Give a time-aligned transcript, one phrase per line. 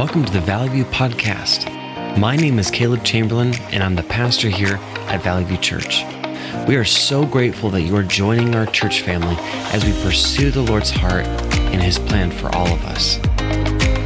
[0.00, 1.68] Welcome to the Valley View Podcast.
[2.16, 4.76] My name is Caleb Chamberlain, and I'm the pastor here
[5.08, 6.04] at Valley View Church.
[6.66, 9.36] We are so grateful that you are joining our church family
[9.74, 13.18] as we pursue the Lord's heart and His plan for all of us.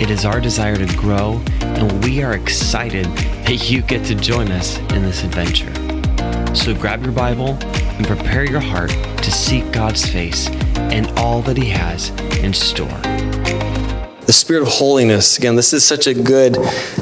[0.02, 3.04] It is our desire to grow, and we are excited
[3.46, 5.72] that you get to join us in this adventure.
[6.56, 11.56] So grab your Bible and prepare your heart to seek God's face and all that
[11.56, 13.00] He has in store
[14.26, 15.38] the spirit of holiness.
[15.38, 16.56] Again, this is such a good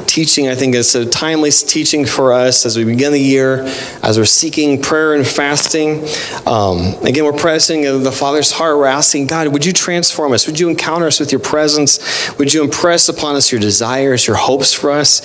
[0.07, 0.47] teaching.
[0.47, 3.63] I think it's a timely teaching for us as we begin the year,
[4.03, 6.05] as we're seeking prayer and fasting.
[6.45, 8.77] Um, again, we're pressing the Father's heart.
[8.77, 10.47] We're asking God, would you transform us?
[10.47, 12.37] Would you encounter us with your presence?
[12.37, 15.21] Would you impress upon us your desires, your hopes for us?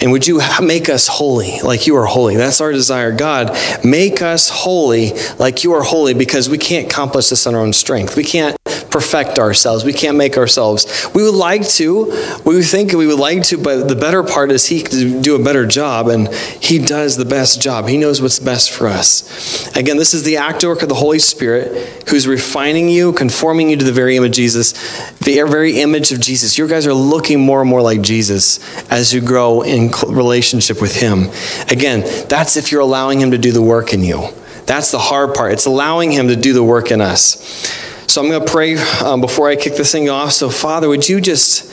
[0.00, 2.36] And would you make us holy like you are holy?
[2.36, 3.12] That's our desire.
[3.12, 7.60] God, make us holy like you are holy because we can't accomplish this on our
[7.60, 8.16] own strength.
[8.16, 8.57] We can't
[8.90, 9.84] perfect ourselves.
[9.84, 11.08] We can't make ourselves.
[11.14, 12.06] We would like to.
[12.44, 15.42] We think we would like to, but the better part is He can do a
[15.42, 17.88] better job, and He does the best job.
[17.88, 19.74] He knows what's best for us.
[19.76, 23.76] Again, this is the act work of the Holy Spirit who's refining you, conforming you
[23.76, 24.72] to the very image of Jesus,
[25.18, 26.56] the very image of Jesus.
[26.58, 28.58] You guys are looking more and more like Jesus
[28.90, 31.30] as you grow in relationship with Him.
[31.70, 34.28] Again, that's if you're allowing Him to do the work in you.
[34.66, 35.52] That's the hard part.
[35.52, 37.87] It's allowing Him to do the work in us.
[38.18, 40.32] So I'm going to pray um, before I kick this thing off.
[40.32, 41.72] So, Father, would you just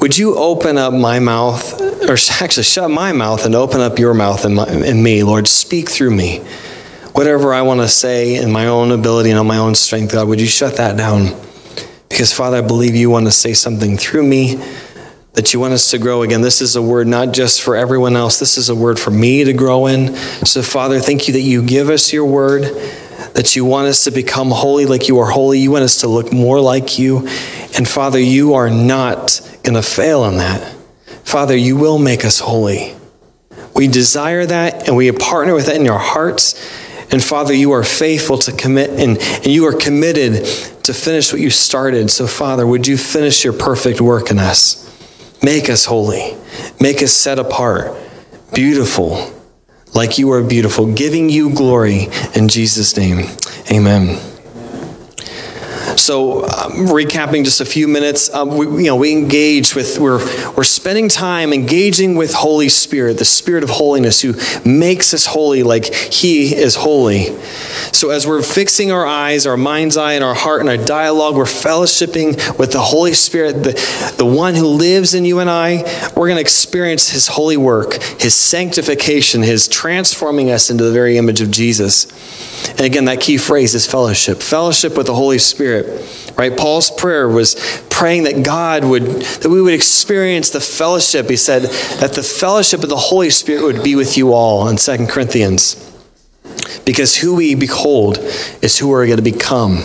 [0.00, 4.12] would you open up my mouth, or actually shut my mouth and open up your
[4.12, 5.46] mouth my, and me, Lord?
[5.46, 6.38] Speak through me.
[7.12, 10.26] Whatever I want to say in my own ability and on my own strength, God,
[10.26, 11.40] would you shut that down?
[12.08, 14.60] Because, Father, I believe you want to say something through me,
[15.34, 16.40] that you want us to grow again.
[16.40, 19.44] This is a word not just for everyone else, this is a word for me
[19.44, 20.16] to grow in.
[20.44, 22.64] So, Father, thank you that you give us your word
[23.34, 25.58] that you want us to become holy like you are holy.
[25.58, 27.26] You want us to look more like you.
[27.76, 30.74] And Father, you are not going to fail in that.
[31.24, 32.94] Father, you will make us holy.
[33.74, 36.54] We desire that and we partner with that in our hearts.
[37.10, 40.44] And Father, you are faithful to commit and, and you are committed
[40.84, 42.10] to finish what you started.
[42.10, 44.84] So, Father, would you finish your perfect work in us?
[45.42, 46.36] Make us holy,
[46.80, 47.96] make us set apart,
[48.52, 49.32] beautiful
[49.94, 53.26] like you are beautiful, giving you glory in Jesus' name.
[53.70, 54.37] Amen.
[55.98, 60.18] So, um, recapping just a few minutes, um, we, you know, we engage with, we're,
[60.54, 65.62] we're spending time engaging with Holy Spirit, the Spirit of holiness who makes us holy
[65.62, 67.36] like He is holy.
[67.92, 71.34] So, as we're fixing our eyes, our mind's eye, and our heart, and our dialogue,
[71.34, 75.82] we're fellowshipping with the Holy Spirit, the, the one who lives in you and I.
[76.16, 81.18] We're going to experience His holy work, His sanctification, His transforming us into the very
[81.18, 82.06] image of Jesus.
[82.70, 84.42] And again, that key phrase is fellowship.
[84.42, 85.87] Fellowship with the Holy Spirit.
[86.36, 86.56] Right?
[86.56, 87.56] Paul's prayer was
[87.90, 91.28] praying that God would, that we would experience the fellowship.
[91.28, 91.62] He said
[92.00, 95.84] that the fellowship of the Holy Spirit would be with you all in 2 Corinthians.
[96.84, 98.18] Because who we behold
[98.62, 99.84] is who we're going to become.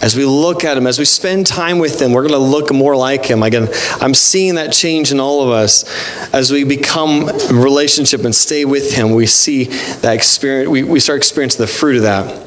[0.00, 2.72] As we look at him, as we spend time with him, we're going to look
[2.72, 3.42] more like him.
[3.42, 3.68] Again,
[4.00, 5.84] I'm seeing that change in all of us.
[6.32, 11.16] As we become relationship and stay with him, we see that experience, we, we start
[11.16, 12.46] experiencing the fruit of that.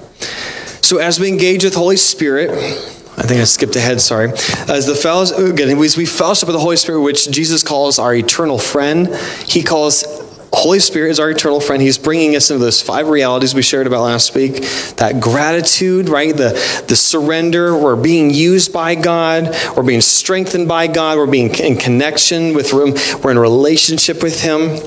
[0.92, 4.32] So as we engage with Holy Spirit, I think I skipped ahead, sorry.
[4.68, 8.14] As the fellows, again, as we fellowship with the Holy Spirit, which Jesus calls our
[8.14, 9.08] eternal friend.
[9.46, 10.04] He calls
[10.52, 11.82] Holy Spirit is our eternal friend.
[11.82, 14.56] He's bringing us into those five realities we shared about last week.
[14.98, 16.36] That gratitude, right?
[16.36, 16.50] The,
[16.90, 17.74] the surrender.
[17.78, 19.56] We're being used by God.
[19.78, 21.18] We're being strengthened by God.
[21.18, 22.96] We're being in connection with Him.
[23.22, 24.78] We're in relationship with Him.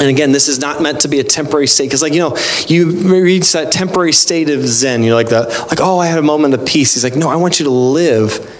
[0.00, 2.36] And again, this is not meant to be a temporary state because, like you know,
[2.66, 5.02] you reach that temporary state of Zen.
[5.04, 6.94] You're like the like, oh, I had a moment of peace.
[6.94, 8.50] He's like, no, I want you to live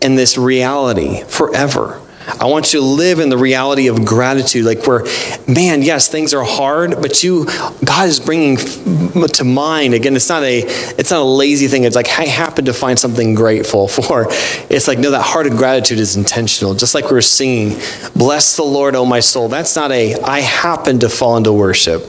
[0.00, 2.00] in this reality forever.
[2.28, 5.04] I want you to live in the reality of gratitude, like where,
[5.46, 7.46] man, yes, things are hard, but you,
[7.84, 10.16] God is bringing to mind again.
[10.16, 11.84] It's not a, it's not a lazy thing.
[11.84, 14.26] It's like I happen to find something grateful for.
[14.68, 16.74] It's like no, that heart of gratitude is intentional.
[16.74, 17.78] Just like we were singing,
[18.14, 22.02] "Bless the Lord, O my soul." That's not a I happen to fall into worship.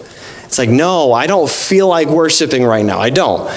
[0.46, 3.00] It's like no, I don't feel like worshiping right now.
[3.00, 3.48] I don't.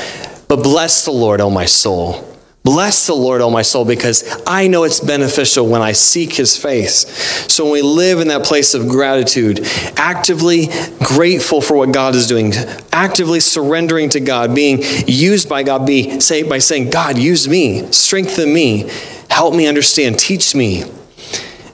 [0.47, 2.30] But bless the Lord, O my soul.
[2.71, 6.57] Bless the Lord, O my soul, because I know it's beneficial when I seek his
[6.57, 7.05] face.
[7.53, 10.69] So when we live in that place of gratitude, actively
[11.03, 12.53] grateful for what God is doing,
[12.93, 17.91] actively surrendering to God, being used by God, be say by saying, God, use me,
[17.91, 18.89] strengthen me,
[19.29, 20.85] help me understand, teach me.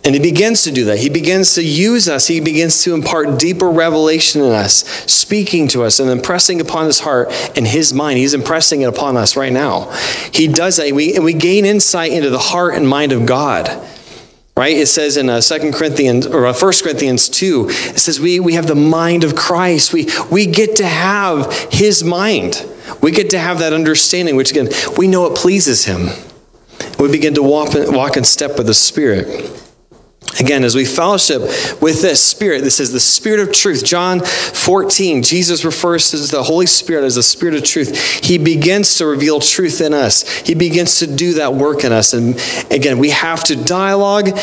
[0.06, 1.00] And he begins to do that.
[1.00, 2.28] He begins to use us.
[2.28, 7.00] He begins to impart deeper revelation in us, speaking to us and impressing upon his
[7.00, 8.18] heart and his mind.
[8.18, 9.90] He's impressing it upon us right now.
[10.32, 10.92] He does that.
[10.92, 13.68] We, and we gain insight into the heart and mind of God.
[14.56, 14.76] right?
[14.76, 18.52] It says in uh, 2 Corinthians or uh, 1 Corinthians 2, it says we, we
[18.52, 19.92] have the mind of Christ.
[19.92, 22.64] We, we get to have his mind.
[23.02, 26.10] We get to have that understanding, which again, we know it pleases him.
[27.00, 29.64] We begin to walk, walk in step with the Spirit.
[30.40, 31.40] Again, as we fellowship
[31.80, 33.84] with this Spirit, this is the Spirit of truth.
[33.84, 38.24] John 14, Jesus refers to the Holy Spirit as the Spirit of truth.
[38.24, 42.12] He begins to reveal truth in us, He begins to do that work in us.
[42.12, 42.34] And
[42.70, 44.38] again, we have to dialogue,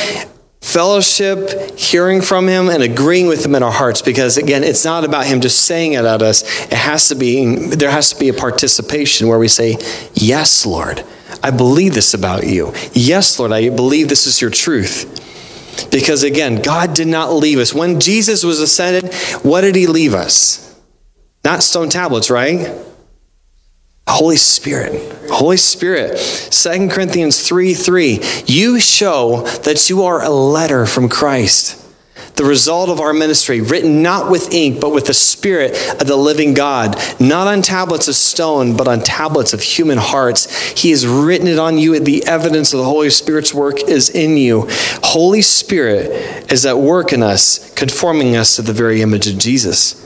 [0.61, 5.03] fellowship, hearing from Him, and agreeing with Him in our hearts because, again, it's not
[5.03, 6.43] about Him just saying it at us.
[6.63, 9.77] It has to be, there has to be a participation where we say,
[10.13, 11.03] Yes, Lord.
[11.43, 12.73] I believe this about you.
[12.93, 15.19] Yes, Lord, I believe this is your truth.
[15.91, 17.73] Because again, God did not leave us.
[17.73, 20.79] When Jesus was ascended, what did he leave us?
[21.43, 22.71] Not stone tablets, right?
[24.07, 25.29] Holy Spirit.
[25.29, 26.17] Holy Spirit.
[26.51, 28.19] 2 Corinthians 3 3.
[28.45, 31.82] You show that you are a letter from Christ
[32.35, 35.71] the result of our ministry, written not with ink, but with the Spirit
[36.01, 40.71] of the living God, not on tablets of stone, but on tablets of human hearts.
[40.71, 44.37] He has written it on you, the evidence of the Holy Spirit's work is in
[44.37, 44.67] you.
[45.03, 50.03] Holy Spirit is at work in us, conforming us to the very image of Jesus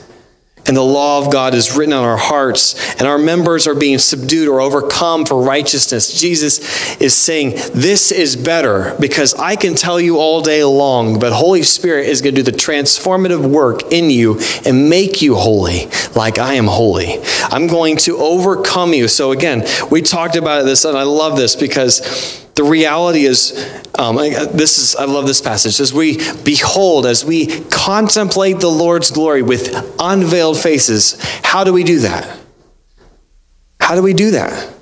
[0.68, 3.98] and the law of God is written on our hearts, and our members are being
[3.98, 6.12] subdued or overcome for righteousness.
[6.12, 11.32] Jesus is saying, This is better because I can tell you all day long, but
[11.32, 15.88] Holy Spirit is going to do the transformative work in you and make you holy
[16.14, 17.18] like I am holy.
[17.44, 19.08] I'm going to overcome you.
[19.08, 23.52] So, again, we talked about this, and I love this because the reality is,
[23.96, 25.78] um, this is, I love this passage.
[25.78, 31.84] As we behold, as we contemplate the Lord's glory with unveiled faces, how do we
[31.84, 32.36] do that?
[33.78, 34.74] How do we do that?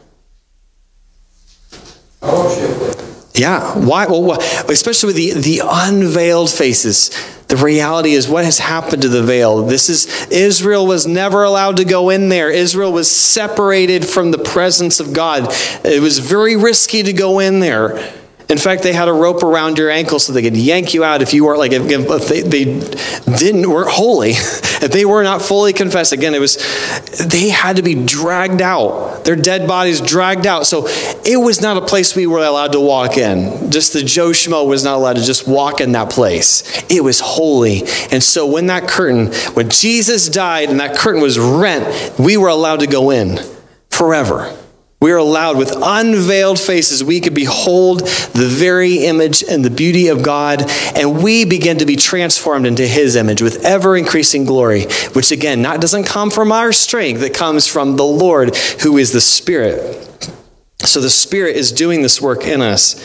[3.35, 3.77] Yeah.
[3.77, 4.07] Why?
[4.07, 4.41] Well,
[4.71, 7.11] especially with the, the unveiled faces.
[7.49, 9.63] The reality is what has happened to the veil.
[9.63, 12.51] This is Israel was never allowed to go in there.
[12.51, 15.47] Israel was separated from the presence of God.
[15.85, 18.13] It was very risky to go in there.
[18.49, 21.21] In fact, they had a rope around your ankle so they could yank you out
[21.21, 22.65] if you weren't like if, if they, they,
[23.37, 26.13] didn't weren't holy, if they were not fully confessed.
[26.13, 26.57] Again, it was
[27.27, 30.65] they had to be dragged out, their dead bodies dragged out.
[30.67, 33.71] So it was not a place we were allowed to walk in.
[33.73, 36.85] Just the Joe Schmo was not allowed to just walk in that place.
[36.89, 37.81] It was holy,
[38.13, 42.49] and so when that curtain, when Jesus died and that curtain was rent, we were
[42.49, 43.39] allowed to go in
[43.91, 44.57] forever.
[44.99, 50.09] We are allowed with unveiled faces, we could behold the very image and the beauty
[50.09, 50.65] of God,
[50.95, 55.61] and we begin to be transformed into his image with ever increasing glory, which again,
[55.61, 60.03] not doesn't come from our strength, it comes from the Lord who is the Spirit.
[60.79, 62.97] So the Spirit is doing this work in us.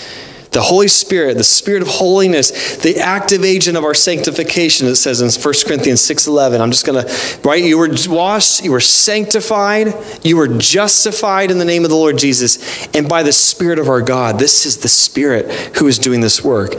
[0.52, 5.22] The Holy Spirit, the Spirit of holiness, the active agent of our sanctification, it says
[5.22, 6.60] in 1 Corinthians 6.11.
[6.60, 7.64] I'm just going to, right?
[7.64, 9.94] You were washed, you were sanctified,
[10.24, 13.88] you were justified in the name of the Lord Jesus, and by the Spirit of
[13.88, 14.40] our God.
[14.40, 16.74] This is the Spirit who is doing this work.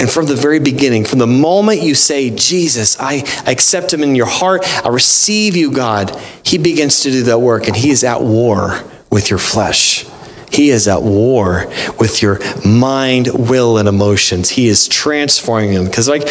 [0.00, 4.16] And from the very beginning, from the moment you say, Jesus, I, accept him in
[4.16, 6.10] your heart, I receive you, God,
[6.44, 10.04] he begins to do that work, and he is at war with your flesh.
[10.52, 11.66] He is at war
[11.98, 14.50] with your mind, will, and emotions.
[14.50, 15.86] He is transforming them.
[15.86, 16.28] Because, like,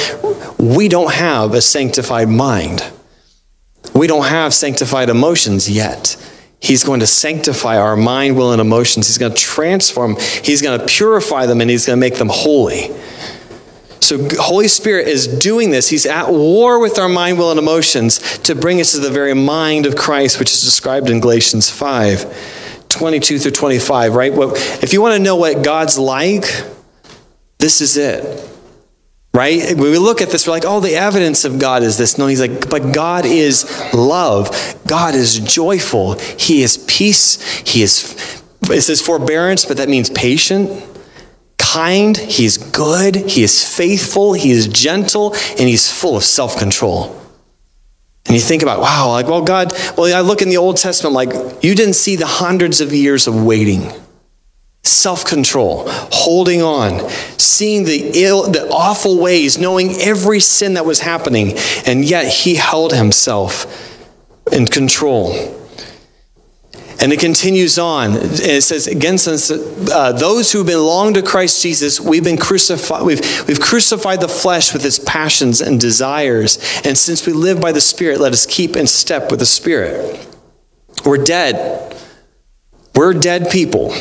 [0.60, 2.84] we don't have a sanctified mind,
[3.95, 6.15] we don't have sanctified emotions yet.
[6.60, 9.07] He's going to sanctify our mind, will, and emotions.
[9.07, 12.29] He's going to transform, He's going to purify them, and He's going to make them
[12.31, 12.91] holy.
[14.00, 15.89] So, Holy Spirit is doing this.
[15.89, 19.34] He's at war with our mind, will, and emotions to bring us to the very
[19.34, 22.61] mind of Christ, which is described in Galatians 5.
[22.91, 24.31] 22 through 25, right?
[24.83, 26.45] If you want to know what God's like,
[27.60, 28.50] this is it.
[29.33, 29.77] Right?
[29.77, 32.17] When we look at this, we're like, oh, the evidence of God is this.
[32.17, 34.50] No, he's like, but God is love.
[34.86, 36.19] God is joyful.
[36.38, 37.41] He is peace.
[37.60, 40.83] He is, it says forbearance, but that means patient,
[41.57, 42.17] kind.
[42.17, 43.15] He's good.
[43.15, 44.33] He is faithful.
[44.33, 47.20] He is gentle, and he's full of self control.
[48.25, 51.13] And you think about, wow, like, well, God, well, I look in the Old Testament,
[51.13, 53.91] like, you didn't see the hundreds of years of waiting,
[54.83, 60.99] self control, holding on, seeing the ill, the awful ways, knowing every sin that was
[60.99, 63.65] happening, and yet he held himself
[64.51, 65.57] in control.
[67.01, 68.12] And it continues on.
[68.13, 73.03] It says, against uh, those who belong to Christ Jesus, we've been crucified.
[73.03, 76.60] We've, we've crucified the flesh with its passions and desires.
[76.86, 80.27] And since we live by the Spirit, let us keep in step with the Spirit.
[81.03, 81.98] We're dead.
[82.96, 83.96] We're dead people.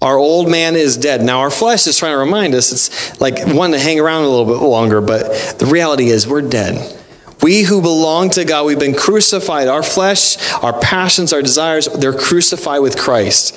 [0.00, 1.22] Our old man is dead.
[1.22, 4.28] Now, our flesh is trying to remind us it's like one to hang around a
[4.28, 7.00] little bit longer, but the reality is we're dead.
[7.44, 9.68] We who belong to God, we've been crucified.
[9.68, 13.54] Our flesh, our passions, our desires, they're crucified with Christ.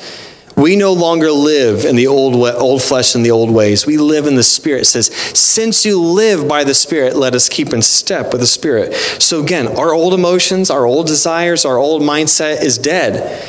[0.58, 3.86] We no longer live in the old, old flesh and the old ways.
[3.86, 4.82] We live in the Spirit.
[4.82, 8.48] It says, Since you live by the Spirit, let us keep in step with the
[8.48, 8.94] Spirit.
[8.94, 13.41] So again, our old emotions, our old desires, our old mindset is dead.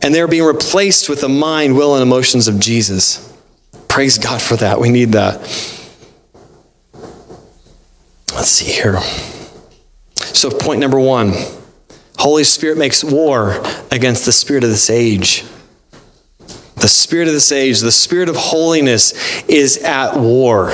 [0.00, 3.36] And they're being replaced with the mind, will, and emotions of Jesus.
[3.88, 4.80] Praise God for that.
[4.80, 5.40] We need that.
[8.32, 8.98] Let's see here.
[10.34, 11.32] So, point number one
[12.18, 15.44] Holy Spirit makes war against the spirit of this age.
[16.76, 20.72] The spirit of this age, the spirit of holiness, is at war.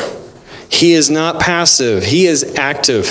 [0.70, 3.06] He is not passive, he is active.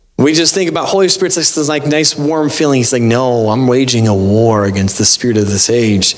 [0.18, 2.78] we just think about Holy Spirit it's this like nice warm feeling.
[2.78, 6.16] He's like, no, I'm waging a war against the spirit of this age.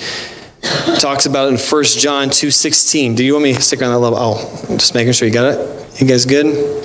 [1.00, 3.16] Talks about in 1 John 2.16.
[3.16, 4.18] Do you want me to stick on that level?
[4.20, 6.00] Oh, just making sure you got it.
[6.00, 6.84] You guys good?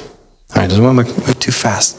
[0.56, 1.98] All right, doesn't want to move too fast.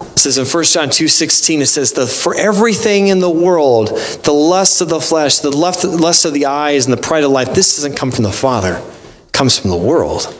[0.00, 3.88] It says in 1 John 2:16 it says the for everything in the world
[4.22, 7.54] the lust of the flesh the lust of the eyes and the pride of life
[7.54, 8.76] this doesn't come from the father.
[9.26, 10.34] It comes from the world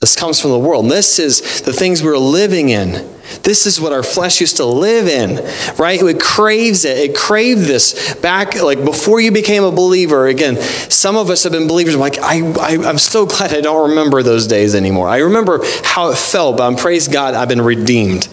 [0.00, 0.88] this comes from the world.
[0.88, 2.92] This is the things we're living in.
[3.42, 5.44] This is what our flesh used to live in
[5.78, 6.00] right?
[6.00, 6.96] It craves it.
[6.98, 10.28] It craved this back like before you became a believer.
[10.28, 13.60] Again some of us have been believers I'm like I, I i'm so glad i
[13.60, 15.08] don't remember those days anymore.
[15.08, 18.28] I remember how it felt but i'm praise god i've been redeemed.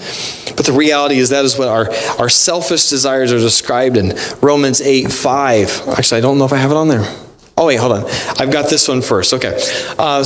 [0.56, 4.80] But the reality is that is what our, our selfish desires are described in Romans
[4.80, 5.90] 8 5.
[5.90, 7.25] Actually, I don't know if I have it on there.
[7.58, 8.06] Oh, wait, hold on.
[8.38, 9.34] I've got this one first.
[9.34, 9.58] Okay.
[9.98, 10.24] Uh,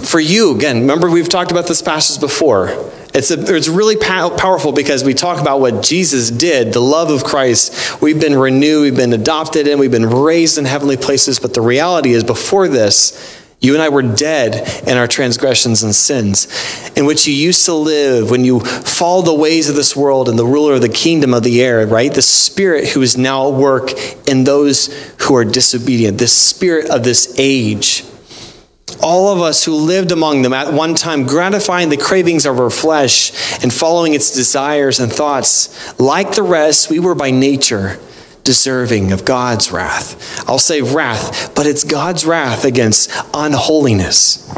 [0.00, 2.90] for you, again, remember we've talked about this passage before.
[3.14, 7.10] It's, a, it's really pow- powerful because we talk about what Jesus did, the love
[7.10, 8.00] of Christ.
[8.00, 11.38] We've been renewed, we've been adopted, and we've been raised in heavenly places.
[11.38, 15.94] But the reality is, before this, you and I were dead in our transgressions and
[15.94, 16.48] sins,
[16.96, 20.36] in which you used to live when you followed the ways of this world and
[20.36, 22.12] the ruler of the kingdom of the air, right?
[22.12, 23.92] The spirit who is now at work
[24.28, 28.04] in those who are disobedient, the spirit of this age.
[29.00, 32.68] All of us who lived among them at one time, gratifying the cravings of our
[32.68, 33.30] flesh
[33.62, 38.00] and following its desires and thoughts, like the rest, we were by nature
[38.44, 40.48] deserving of God's wrath.
[40.48, 44.52] I'll say wrath, but it's God's wrath against unholiness.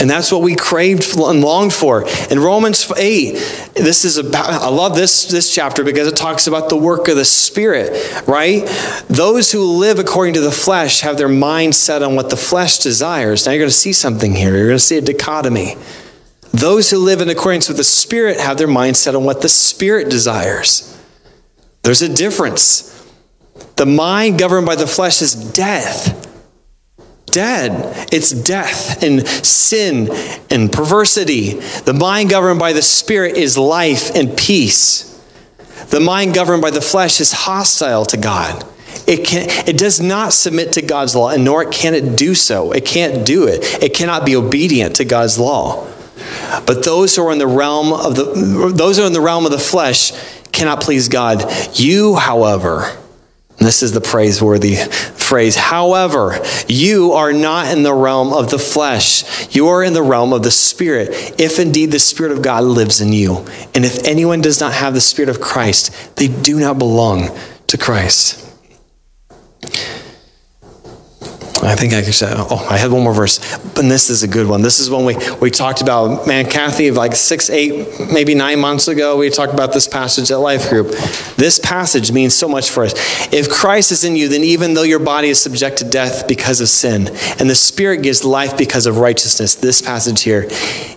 [0.00, 2.06] And that's what we craved and longed for.
[2.30, 3.32] In Romans 8,
[3.74, 7.16] this is about, I love this, this chapter because it talks about the work of
[7.16, 8.64] the Spirit, right?
[9.08, 12.78] Those who live according to the flesh have their mind set on what the flesh
[12.78, 13.44] desires.
[13.44, 14.56] Now you're going to see something here.
[14.56, 15.76] You're going to see a dichotomy.
[16.52, 19.48] Those who live in accordance with the Spirit have their mind set on what the
[19.50, 20.98] Spirit desires.
[21.82, 22.96] There's a difference.
[23.76, 26.16] The mind governed by the flesh is death.
[27.26, 28.08] Dead.
[28.12, 30.08] It's death and sin
[30.50, 31.54] and perversity.
[31.54, 35.06] The mind governed by the spirit is life and peace.
[35.90, 38.64] The mind governed by the flesh is hostile to God.
[39.06, 42.72] It, can, it does not submit to God's law, and nor can it do so.
[42.72, 43.82] It can't do it.
[43.82, 45.86] It cannot be obedient to God's law.
[46.66, 49.46] But those who are in the realm of the those who are in the realm
[49.46, 50.12] of the flesh
[50.60, 51.50] cannot please God.
[51.72, 52.94] You, however,
[53.56, 55.56] this is the praiseworthy phrase.
[55.56, 56.38] However,
[56.68, 59.56] you are not in the realm of the flesh.
[59.56, 63.00] You are in the realm of the Spirit, if indeed the Spirit of God lives
[63.00, 63.46] in you.
[63.74, 67.30] And if anyone does not have the Spirit of Christ, they do not belong
[67.68, 68.49] to Christ.
[71.62, 73.38] I think I could say, oh, I had one more verse,
[73.76, 74.62] and this is a good one.
[74.62, 78.88] This is one we, we talked about, man, Kathy, like six, eight, maybe nine months
[78.88, 80.88] ago, we talked about this passage at Life Group.
[81.36, 82.94] This passage means so much for us.
[83.32, 86.62] If Christ is in you, then even though your body is subject to death because
[86.62, 90.44] of sin, and the Spirit gives life because of righteousness, this passage here,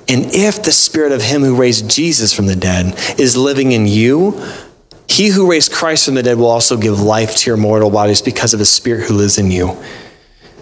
[0.08, 3.86] and if the Spirit of Him who raised Jesus from the dead is living in
[3.86, 4.42] you,
[5.10, 8.22] he who raised Christ from the dead will also give life to your mortal bodies
[8.22, 9.78] because of His Spirit who lives in you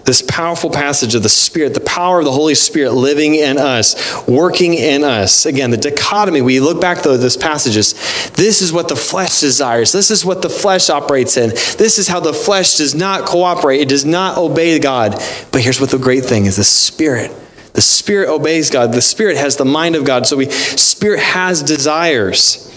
[0.05, 4.27] this powerful passage of the Spirit, the power of the Holy Spirit living in us,
[4.27, 5.45] working in us.
[5.45, 7.93] Again, the dichotomy, we look back though this passages,
[8.31, 9.91] this is what the flesh desires.
[9.91, 11.49] This is what the flesh operates in.
[11.49, 13.81] This is how the flesh does not cooperate.
[13.81, 15.13] It does not obey God.
[15.51, 17.31] But here's what the great thing is the Spirit.
[17.73, 18.91] The Spirit obeys God.
[18.91, 20.27] The Spirit has the mind of God.
[20.27, 22.70] So we Spirit has desires.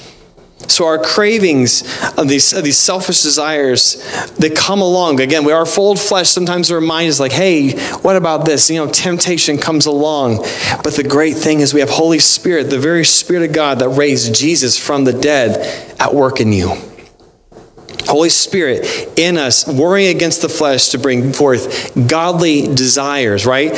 [0.69, 1.83] So our cravings
[2.17, 3.95] of these, of these selfish desires
[4.37, 6.29] that come along, again, we are full of flesh.
[6.29, 8.71] Sometimes our mind is like, hey, what about this?
[8.71, 10.39] You know, temptation comes along.
[10.83, 13.91] But the great thing is we have Holy Spirit, the very Spirit of God that
[13.91, 16.75] raised Jesus from the dead at work in you.
[18.07, 23.73] Holy Spirit in us, warring against the flesh to bring forth godly desires, right?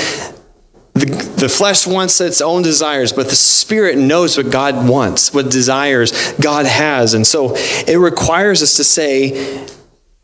[0.96, 1.04] The,
[1.36, 6.32] the flesh wants its own desires, but the spirit knows what God wants, what desires
[6.40, 7.12] God has.
[7.12, 9.66] And so it requires us to say,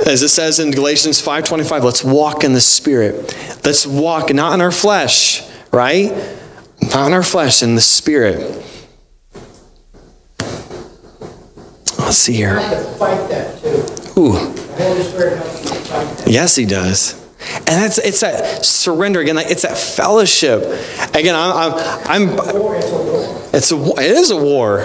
[0.07, 3.37] as it says in Galatians 5:25, let's walk in the spirit.
[3.67, 6.11] Let's walk not in our flesh, right?
[6.81, 8.39] Not in our flesh, in the spirit.
[11.99, 12.59] Let's see here.
[12.59, 14.21] have to fight that too.
[14.21, 14.33] Ooh.
[14.33, 16.29] The Holy Spirit helps you fight that.
[16.29, 17.22] Yes, he does.
[17.57, 19.37] And that's it's that surrender again.
[19.37, 20.63] Like it's that fellowship.
[21.15, 22.39] Again, I'm, I'm, I'm
[23.53, 23.97] it's a war.
[23.99, 24.81] it's a it is a war.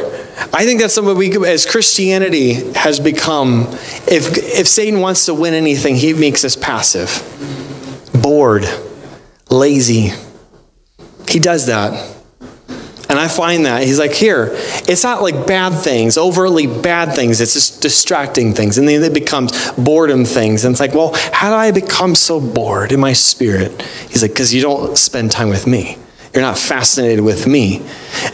[0.54, 3.68] I think that's something we as Christianity has become.
[4.08, 7.12] If if Satan wants to win anything, he makes us passive,
[8.22, 8.66] bored,
[9.50, 10.12] lazy.
[11.30, 12.17] He does that.
[13.10, 17.40] And I find that he's like, here, it's not like bad things, overtly bad things.
[17.40, 18.78] It's just distracting things.
[18.78, 20.66] And then it becomes boredom things.
[20.66, 23.82] And it's like, well, how do I become so bored in my spirit?
[24.10, 25.98] He's like, because you don't spend time with me.
[26.34, 27.82] You're not fascinated with me.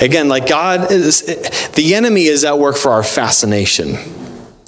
[0.01, 1.22] Again, like God is,
[1.75, 3.98] the enemy is at work for our fascination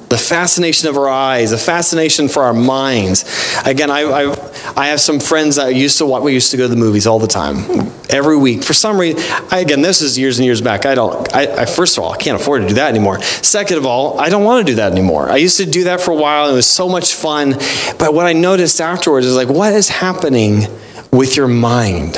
[0.09, 3.25] the fascination of our eyes, the fascination for our minds.
[3.65, 6.69] Again, I, I, I have some friends that used to we used to go to
[6.69, 8.63] the movies all the time, every week.
[8.63, 9.21] For some reason,
[9.51, 10.85] I, again, this is years and years back.
[10.85, 13.21] I don't, I, I, first of all, I can't afford to do that anymore.
[13.21, 15.29] Second of all, I don't want to do that anymore.
[15.29, 16.45] I used to do that for a while.
[16.45, 17.51] And it was so much fun.
[17.97, 20.67] But what I noticed afterwards is like, what is happening
[21.11, 22.17] with your mind?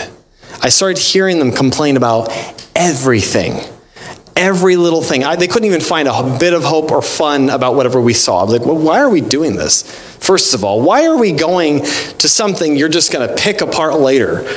[0.61, 2.31] I started hearing them complain about
[2.75, 3.61] everything
[4.37, 5.23] every little thing.
[5.23, 8.39] I, they couldn't even find a bit of hope or fun about whatever we saw.
[8.39, 9.83] I was like, well, why are we doing this?
[10.19, 13.99] First of all, why are we going to something you're just going to pick apart
[13.99, 14.47] later?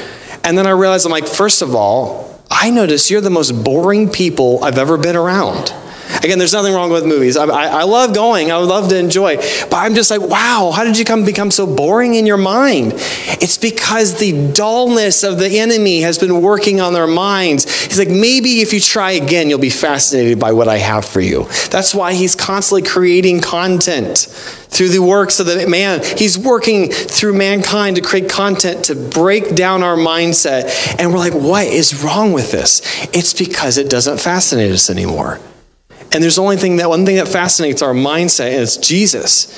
[0.44, 4.10] And then I realized, I'm like, first of all, I notice you're the most boring
[4.10, 5.72] people I've ever been around.
[6.18, 7.36] Again, there's nothing wrong with movies.
[7.36, 8.50] I, I, I, love going.
[8.50, 9.36] I would love to enjoy.
[9.36, 12.92] But I'm just like, wow, how did you come become so boring in your mind?
[13.40, 17.64] It's because the dullness of the enemy has been working on their minds.
[17.84, 21.20] He's like, maybe if you try again, you'll be fascinated by what I have for
[21.20, 21.44] you.
[21.70, 24.26] That's why he's constantly creating content
[24.70, 26.00] through the works of the man.
[26.16, 30.98] He's working through mankind to create content to break down our mindset.
[30.98, 32.80] And we're like, what is wrong with this?
[33.12, 35.40] It's because it doesn't fascinate us anymore.
[36.12, 39.48] And there's only thing that one thing that fascinates our mindset is Jesus.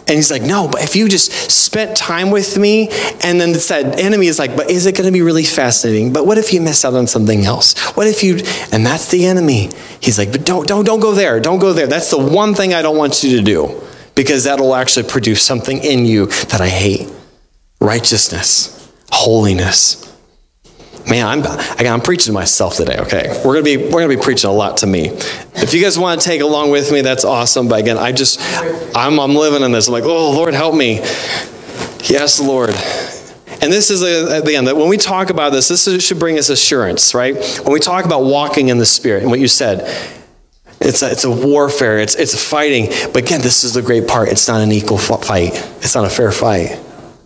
[0.00, 2.88] And he's like, no, but if you just spent time with me,
[3.22, 6.12] and then that enemy is like, but is it going to be really fascinating?
[6.12, 7.78] But what if you miss out on something else?
[7.96, 9.70] What if you and that's the enemy.
[10.00, 11.40] He's like, but don't don't don't go there.
[11.40, 11.86] Don't go there.
[11.86, 13.82] That's the one thing I don't want you to do.
[14.14, 17.10] Because that'll actually produce something in you that I hate.
[17.80, 20.11] Righteousness, holiness.
[21.08, 22.96] Man, I'm I'm preaching to myself today.
[22.98, 25.08] Okay, we're gonna be we're gonna be preaching a lot to me.
[25.54, 27.68] If you guys want to take along with me, that's awesome.
[27.68, 28.40] But again, I just
[28.96, 29.88] I'm I'm living in this.
[29.88, 30.96] I'm like, oh Lord, help me.
[32.04, 32.70] Yes, Lord.
[32.70, 36.38] And this is at the end that when we talk about this, this should bring
[36.38, 37.34] us assurance, right?
[37.62, 39.80] When we talk about walking in the Spirit and what you said,
[40.80, 41.98] it's a, it's a warfare.
[41.98, 42.88] It's it's a fighting.
[43.12, 44.28] But again, this is the great part.
[44.28, 45.52] It's not an equal fight.
[45.78, 46.78] It's not a fair fight.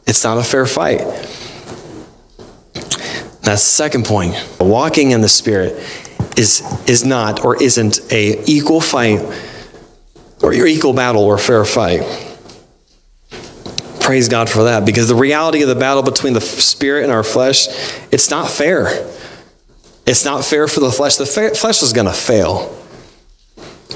[0.06, 1.00] It's not a fair fight.
[3.46, 4.34] That's the second point.
[4.58, 5.80] Walking in the Spirit
[6.36, 9.20] is, is not or isn't a equal fight
[10.42, 12.00] or your equal battle or fair fight.
[14.00, 17.22] Praise God for that because the reality of the battle between the spirit and our
[17.22, 17.68] flesh,
[18.10, 19.08] it's not fair.
[20.08, 21.14] It's not fair for the flesh.
[21.14, 22.76] The flesh is going to fail.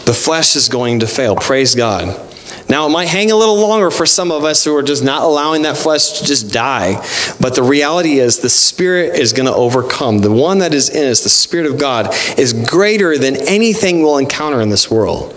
[0.05, 1.35] The flesh is going to fail.
[1.35, 2.30] Praise God.
[2.71, 5.23] Now, it might hang a little longer for some of us who are just not
[5.23, 7.05] allowing that flesh to just die.
[7.41, 10.19] But the reality is, the Spirit is going to overcome.
[10.19, 14.19] The one that is in us, the Spirit of God, is greater than anything we'll
[14.19, 15.37] encounter in this world.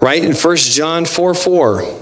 [0.00, 0.24] Right?
[0.24, 2.00] In 1 John 4 4,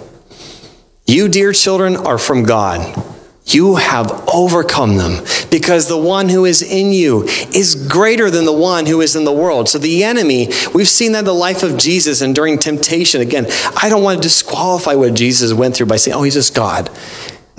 [1.07, 3.12] you, dear children, are from God.
[3.53, 8.53] You have overcome them because the one who is in you is greater than the
[8.53, 9.69] one who is in the world.
[9.69, 13.21] So the enemy, we've seen that in the life of Jesus and during temptation.
[13.21, 16.55] Again, I don't want to disqualify what Jesus went through by saying, oh, he's just
[16.55, 16.91] God.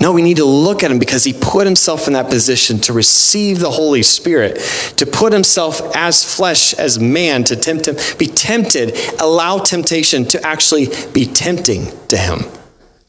[0.00, 2.92] No, we need to look at him because he put himself in that position to
[2.92, 4.56] receive the Holy Spirit,
[4.96, 10.44] to put himself as flesh, as man, to tempt him, be tempted, allow temptation to
[10.44, 12.40] actually be tempting to him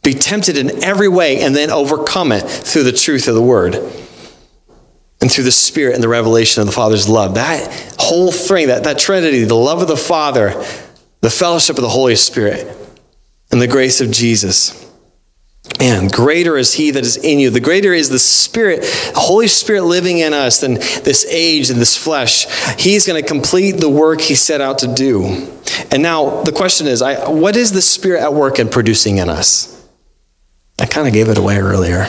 [0.06, 3.76] be tempted in every way, and then overcome it through the truth of the word
[5.20, 7.36] and through the Spirit and the revelation of the Father's love.
[7.36, 10.50] That whole thing, that, that Trinity, the love of the Father,
[11.22, 12.78] the fellowship of the Holy Spirit,
[13.52, 14.84] and the grace of Jesus.
[15.80, 17.50] Man, greater is he that is in you.
[17.50, 21.82] The greater is the Spirit, the Holy Spirit living in us than this age and
[21.82, 22.46] this flesh.
[22.78, 25.50] He's going to complete the work he set out to do.
[25.92, 29.30] And now the question is I, what is the Spirit at work in producing in
[29.30, 29.75] us?
[30.78, 32.08] I kind of gave it away earlier.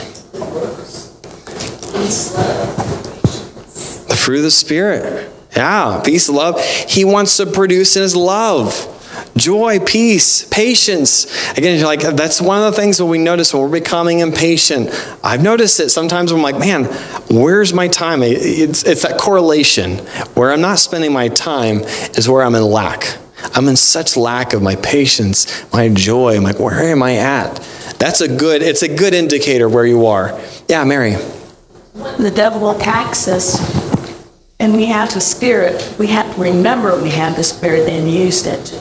[4.07, 5.31] The fruit of the Spirit.
[5.55, 6.61] Yeah, peace, love.
[6.61, 8.93] He wants to produce in his love
[9.35, 11.25] joy, peace, patience.
[11.57, 14.89] Again, you're like, that's one of the things that we notice when we're becoming impatient.
[15.23, 16.85] I've noticed it sometimes I'm like, man,
[17.29, 18.23] where's my time?
[18.23, 19.97] It's, it's that correlation.
[20.33, 21.81] Where I'm not spending my time
[22.17, 23.17] is where I'm in lack.
[23.53, 26.35] I'm in such lack of my patience, my joy.
[26.35, 27.59] I'm like, where am I at?
[27.99, 30.39] That's a good, it's a good indicator where you are.
[30.67, 31.15] Yeah, Mary.
[31.93, 33.57] The devil attacks us
[34.59, 35.95] and we have the spirit.
[35.97, 38.71] We have to remember we have the spirit and used it.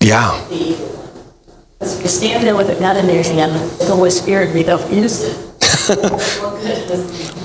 [0.00, 0.44] Yeah.
[0.48, 4.92] Because you stand there with a gun in your hand, the Holy Spirit, we don't
[4.92, 5.36] use it.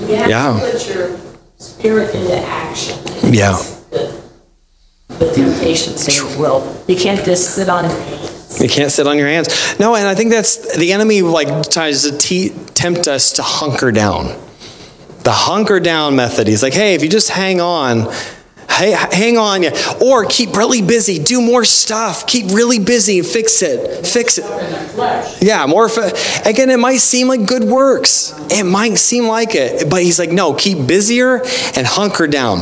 [0.08, 0.58] you have Yeah.
[0.60, 1.16] to put your
[1.56, 2.98] spirit into action.
[3.32, 3.56] Yeah.
[5.08, 6.84] The temptations in your will.
[6.88, 7.84] You can't just sit on
[8.60, 9.78] You can't sit on your hands.
[9.80, 13.90] No, and I think that's the enemy like tries to te- tempt us to hunker
[13.92, 14.26] down.
[15.24, 16.46] The hunker down method.
[16.46, 18.12] He's like, hey, if you just hang on,
[18.70, 19.72] hey, hang on, yeah.
[20.04, 24.44] or keep really busy, do more stuff, keep really busy, fix it, fix it.
[25.42, 25.88] Yeah, more.
[25.88, 26.12] Fa-
[26.44, 28.34] Again, it might seem like good works.
[28.50, 31.36] It might seem like it, but he's like, no, keep busier
[31.74, 32.60] and hunker down.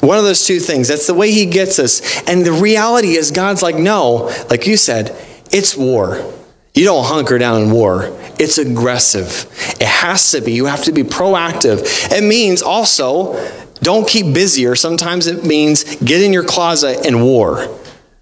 [0.00, 0.88] One of those two things.
[0.88, 2.22] That's the way he gets us.
[2.26, 5.14] And the reality is, God's like, no, like you said,
[5.52, 6.32] it's war.
[6.74, 8.16] You don't hunker down in war.
[8.38, 9.46] It's aggressive.
[9.80, 10.52] It has to be.
[10.52, 11.82] You have to be proactive.
[12.12, 13.34] It means also,
[13.82, 14.74] don't keep busier.
[14.76, 17.66] Sometimes it means get in your closet and war.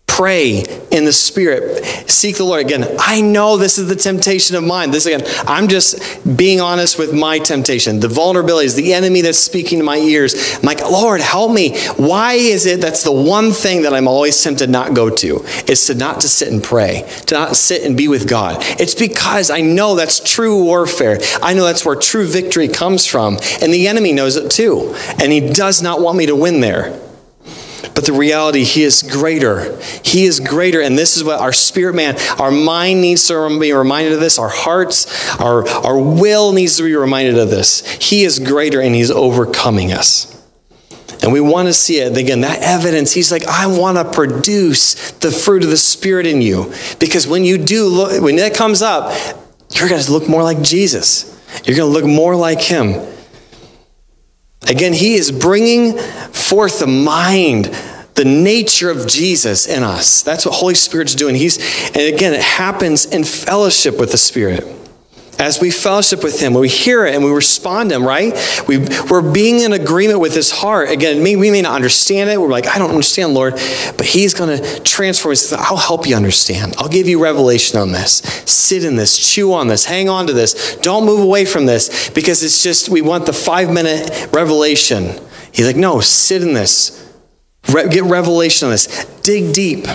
[0.09, 1.85] Pray in the Spirit.
[2.11, 2.64] Seek the Lord.
[2.64, 4.90] Again, I know this is the temptation of mine.
[4.90, 8.01] This again, I'm just being honest with my temptation.
[8.01, 10.57] The vulnerabilities, the enemy that's speaking to my ears.
[10.57, 11.79] I'm like, Lord, help me.
[11.97, 15.44] Why is it that's the one thing that I'm always tempted not go to?
[15.68, 18.57] Is to not to sit and pray, to not sit and be with God.
[18.81, 21.18] It's because I know that's true warfare.
[21.42, 23.38] I know that's where true victory comes from.
[23.62, 24.94] And the enemy knows it too.
[25.21, 26.99] And he does not want me to win there.
[27.95, 29.79] But the reality, He is greater.
[30.05, 30.81] He is greater.
[30.81, 34.38] And this is what our spirit man, our mind needs to be reminded of this.
[34.38, 37.87] Our hearts, our, our will needs to be reminded of this.
[37.97, 40.35] He is greater and He's overcoming us.
[41.23, 42.17] And we want to see it.
[42.17, 46.43] Again, that evidence, He's like, I want to produce the fruit of the Spirit in
[46.43, 46.73] you.
[46.99, 49.12] Because when you do, look, when that comes up,
[49.73, 51.35] you're going to look more like Jesus.
[51.64, 53.18] You're going to look more like Him.
[54.66, 57.66] Again, he is bringing forth the mind,
[58.14, 60.23] the nature of Jesus in us.
[60.23, 61.35] That's what Holy Spirit's doing.
[61.35, 64.78] He's, and again, it happens in fellowship with the Spirit.
[65.38, 68.35] As we fellowship with Him, we hear it and we respond to Him, right?
[68.66, 70.90] We, we're being in agreement with His heart.
[70.90, 72.40] Again, we may not understand it.
[72.40, 73.55] We're like, I don't understand, Lord.
[73.96, 75.53] But He's going to transform us.
[75.53, 76.74] I'll help you understand.
[76.79, 78.14] I'll give you revelation on this.
[78.46, 80.77] Sit in this, chew on this, hang on to this.
[80.77, 85.14] Don't move away from this because it's just, we want the five minute revelation.
[85.53, 87.12] He's like, no, sit in this.
[87.72, 89.05] Re- get revelation on this.
[89.22, 89.87] Dig deep.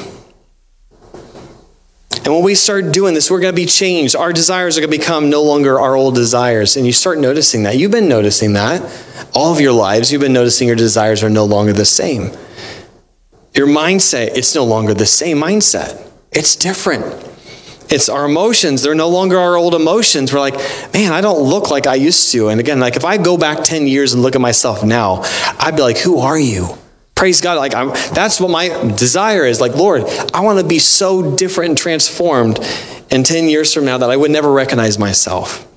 [2.18, 4.16] And when we start doing this, we're going to be changed.
[4.16, 6.78] Our desires are going to become no longer our old desires.
[6.78, 7.78] And you start noticing that.
[7.78, 8.82] You've been noticing that.
[9.34, 12.32] All of your lives, you've been noticing your desires are no longer the same.
[13.54, 16.10] Your mindset, it's no longer the same mindset.
[16.32, 17.04] It's different.
[17.90, 18.82] It's our emotions.
[18.82, 20.34] They're no longer our old emotions.
[20.34, 20.56] We're like,
[20.94, 22.50] man, I don't look like I used to.
[22.50, 25.22] And again, like if I go back 10 years and look at myself now,
[25.60, 26.78] I'd be like, who are you?
[27.16, 27.58] Praise God.
[27.58, 29.62] Like I'm, that's what my desire is.
[29.62, 32.60] Like, Lord, I want to be so different and transformed
[33.12, 35.68] in 10 years from now that I would never recognize myself.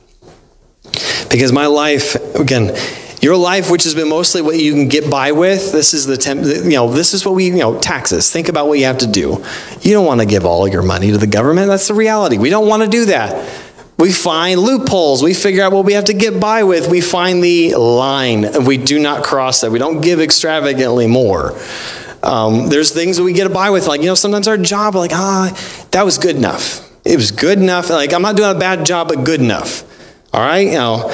[1.30, 2.74] Because my life, again,
[3.20, 6.16] your life, which has been mostly what you can get by with, this is the
[6.16, 8.30] temp, you know, this is what we, you know, taxes.
[8.30, 9.44] Think about what you have to do.
[9.80, 11.68] You don't want to give all your money to the government.
[11.68, 12.38] That's the reality.
[12.38, 13.65] We don't want to do that.
[13.98, 15.22] We find loopholes.
[15.22, 16.90] We figure out what we have to get by with.
[16.90, 18.64] We find the line.
[18.64, 19.70] We do not cross that.
[19.70, 21.58] We don't give extravagantly more.
[22.22, 25.12] Um, there's things that we get by with, like, you know, sometimes our job, like,
[25.14, 25.50] ah,
[25.92, 26.82] that was good enough.
[27.04, 27.88] It was good enough.
[27.88, 29.84] Like, I'm not doing a bad job, but good enough.
[30.34, 30.66] All right?
[30.66, 31.10] You know,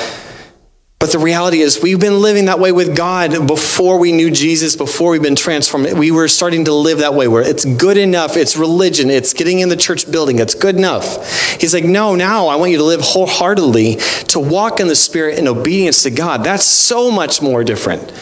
[1.02, 4.76] but the reality is, we've been living that way with God before we knew Jesus,
[4.76, 5.98] before we've been transformed.
[5.98, 9.58] We were starting to live that way where it's good enough, it's religion, it's getting
[9.58, 11.58] in the church building, it's good enough.
[11.60, 13.96] He's like, no, now I want you to live wholeheartedly,
[14.28, 16.44] to walk in the Spirit in obedience to God.
[16.44, 18.12] That's so much more different.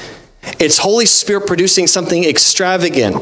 [0.58, 3.16] It's Holy Spirit producing something extravagant.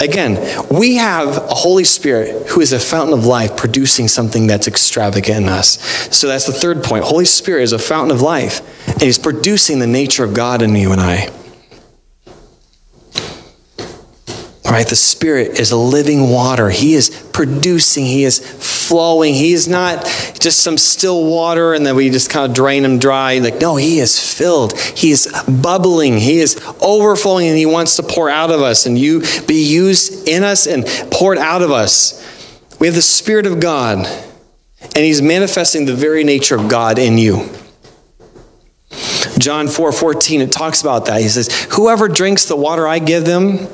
[0.00, 4.68] Again, we have a Holy Spirit who is a fountain of life producing something that's
[4.68, 5.80] extravagant in us.
[6.16, 7.04] So that's the third point.
[7.04, 10.74] Holy Spirit is a fountain of life, and He's producing the nature of God in
[10.74, 11.30] you and I.
[14.70, 16.70] All right, the Spirit is a living water.
[16.70, 19.34] He is producing, He is flowing.
[19.34, 20.04] He is not
[20.38, 23.38] just some still water and then we just kind of drain Him dry.
[23.38, 24.78] Like, no, He is filled.
[24.78, 26.18] He is bubbling.
[26.18, 30.28] He is overflowing and He wants to pour out of us and you be used
[30.28, 32.24] in us and poured out of us.
[32.78, 37.18] We have the Spirit of God and He's manifesting the very nature of God in
[37.18, 37.48] you.
[39.36, 41.20] John 4 14, it talks about that.
[41.20, 43.66] He says, Whoever drinks the water I give them,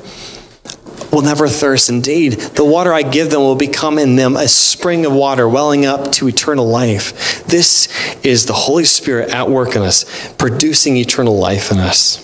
[1.11, 1.89] will never thirst.
[1.89, 5.85] Indeed, the water I give them will become in them a spring of water welling
[5.85, 7.45] up to eternal life.
[7.45, 7.87] This
[8.23, 12.23] is the Holy Spirit at work in us, producing eternal life in us.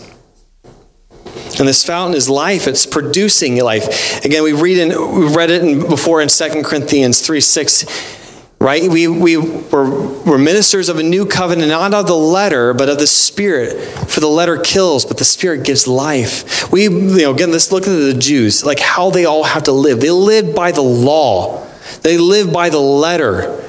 [1.59, 2.67] And this fountain is life.
[2.67, 4.25] It's producing life.
[4.25, 8.22] Again, we read in, we read it in, before in 2 Corinthians 3 6
[8.63, 8.89] right?
[8.89, 9.89] We, we were,
[10.23, 13.81] were ministers of a new covenant, not of the letter, but of the Spirit.
[14.09, 16.71] For the letter kills, but the Spirit gives life.
[16.71, 19.73] We, you know, again, let's look at the Jews, like how they all have to
[19.73, 19.99] live.
[19.99, 21.67] They lived by the law,
[22.01, 23.59] they lived by the letter.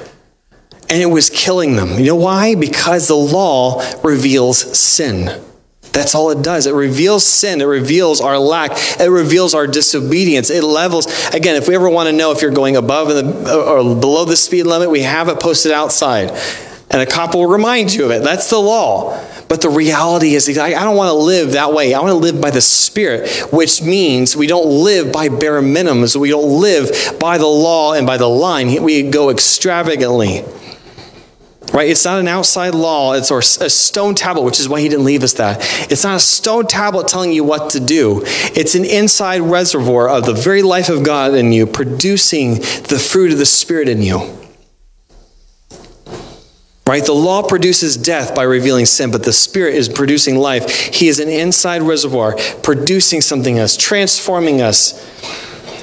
[0.87, 1.97] And it was killing them.
[1.97, 2.53] You know why?
[2.53, 5.43] Because the law reveals sin.
[5.95, 6.67] That's all it does.
[6.67, 7.61] It reveals sin.
[7.61, 8.71] It reveals our lack.
[8.99, 10.49] It reveals our disobedience.
[10.49, 11.07] It levels.
[11.33, 14.25] Again, if we ever want to know if you're going above the, uh, or below
[14.25, 16.31] the speed limit, we have it posted outside.
[16.91, 18.23] And a cop will remind you of it.
[18.23, 19.17] That's the law.
[19.47, 21.93] But the reality is, I don't want to live that way.
[21.93, 26.15] I want to live by the Spirit, which means we don't live by bare minimums.
[26.15, 28.83] We don't live by the law and by the line.
[28.83, 30.43] We go extravagantly.
[31.73, 31.89] Right?
[31.89, 35.23] It's not an outside law, it's a stone tablet, which is why he didn't leave
[35.23, 35.57] us that.
[35.91, 38.21] It's not a stone tablet telling you what to do.
[38.25, 43.33] It's an inside reservoir of the very life of God in you, producing the fruit
[43.33, 44.37] of the Spirit in you.
[46.87, 47.03] Right?
[47.03, 50.69] The law produces death by revealing sin, but the Spirit is producing life.
[50.93, 54.93] He is an inside reservoir, producing something else, transforming us.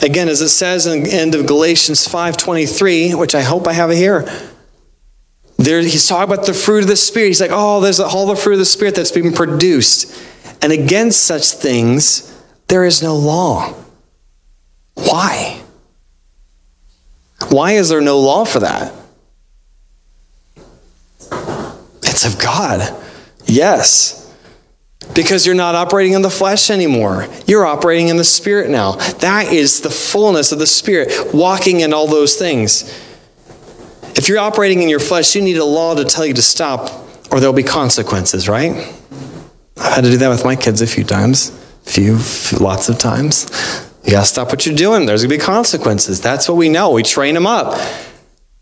[0.00, 3.90] Again, as it says in the end of Galatians 5:23, which I hope I have
[3.90, 4.30] it here.
[5.62, 7.28] There, he's talking about the fruit of the Spirit.
[7.28, 10.20] He's like, oh, there's all the fruit of the Spirit that's being produced.
[10.60, 13.72] And against such things, there is no law.
[14.94, 15.62] Why?
[17.48, 18.92] Why is there no law for that?
[22.02, 23.00] It's of God.
[23.46, 24.18] Yes.
[25.14, 27.28] Because you're not operating in the flesh anymore.
[27.46, 28.92] You're operating in the Spirit now.
[29.20, 32.92] That is the fullness of the Spirit, walking in all those things.
[34.14, 36.90] If you're operating in your flesh, you need a law to tell you to stop,
[37.30, 38.72] or there'll be consequences, right?
[39.78, 41.50] I've had to do that with my kids a few times,
[41.84, 43.46] few, few lots of times.
[44.04, 45.06] You gotta stop what you're doing.
[45.06, 46.20] There's gonna be consequences.
[46.20, 46.90] That's what we know.
[46.90, 47.78] We train them up.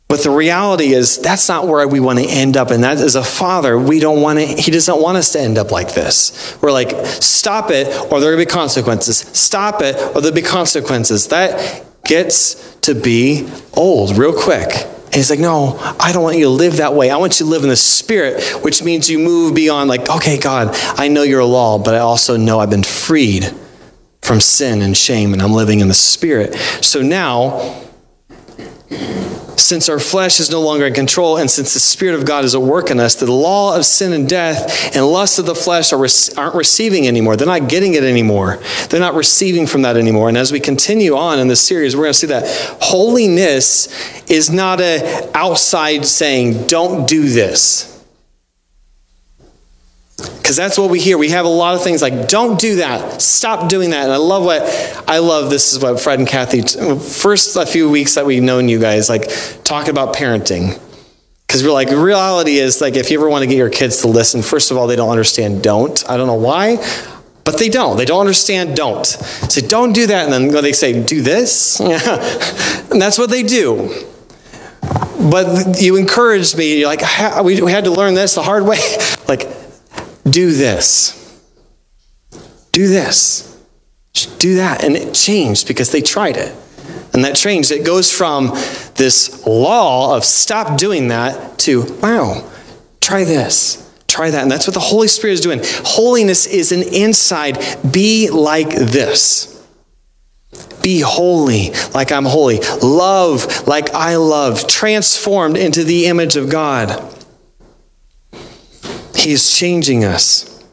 [0.07, 2.71] But the reality is, that's not where we want to end up.
[2.71, 5.57] And that as a father, we don't want to, he doesn't want us to end
[5.57, 6.57] up like this.
[6.61, 9.19] We're like, stop it, or there will be consequences.
[9.19, 11.29] Stop it, or there'll be consequences.
[11.29, 14.69] That gets to be old real quick.
[15.11, 17.11] And he's like, No, I don't want you to live that way.
[17.11, 20.39] I want you to live in the spirit, which means you move beyond, like, okay,
[20.39, 23.53] God, I know you're a law, but I also know I've been freed
[24.23, 26.55] from sin and shame, and I'm living in the spirit.
[26.81, 27.83] So now,
[29.61, 32.55] since our flesh is no longer in control, and since the Spirit of God is
[32.55, 35.93] at work in us, the law of sin and death and lust of the flesh
[35.93, 37.37] are, aren't receiving anymore.
[37.37, 38.59] They're not getting it anymore.
[38.89, 40.29] They're not receiving from that anymore.
[40.29, 43.89] And as we continue on in this series, we're going to see that holiness
[44.31, 47.90] is not a outside saying, don't do this.
[50.37, 51.17] Because that's what we hear.
[51.19, 53.21] We have a lot of things like, don't do that.
[53.23, 54.05] Stop doing that.
[54.05, 54.63] And I love what,
[55.07, 58.69] I love this is what Fred and Kathy, first a few weeks that we've known
[58.69, 59.31] you guys, like
[59.65, 60.81] talking about parenting.
[61.47, 64.09] Because we're like, reality is, like, if you ever want to get your kids to
[64.09, 66.09] listen, first of all, they don't understand don't.
[66.09, 66.77] I don't know why,
[67.43, 67.97] but they don't.
[67.97, 69.05] They don't understand don't.
[69.05, 70.29] Say, don't do that.
[70.29, 71.81] And then they say, do this.
[71.81, 73.93] and that's what they do.
[74.81, 76.79] But you encouraged me.
[76.79, 77.03] You're like,
[77.45, 78.79] we had to learn this the hard way.
[79.29, 79.49] like,
[80.31, 81.17] do this.
[82.73, 83.47] Do this.
[84.39, 84.85] Do that.
[84.85, 86.55] And it changed because they tried it.
[87.13, 87.71] And that changed.
[87.71, 88.49] It goes from
[88.95, 92.49] this law of stop doing that to, wow,
[93.01, 93.87] try this.
[94.07, 94.43] Try that.
[94.43, 95.61] And that's what the Holy Spirit is doing.
[95.63, 97.59] Holiness is an inside.
[97.93, 99.47] Be like this.
[100.83, 102.59] Be holy like I'm holy.
[102.83, 104.67] Love like I love.
[104.67, 107.17] Transformed into the image of God.
[109.21, 110.65] He is changing us.